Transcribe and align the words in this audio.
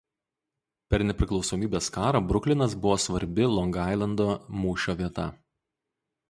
Per 0.93 1.03
Nepriklausomybės 1.09 1.89
karą 1.97 2.21
Bruklinas 2.31 2.73
buvo 2.87 2.95
svarbi 3.05 3.47
Long 3.57 3.79
Ailando 3.83 4.27
mūšio 4.65 4.97
vieta. 5.05 5.29